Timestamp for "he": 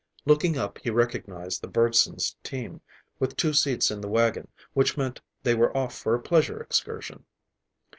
0.79-0.89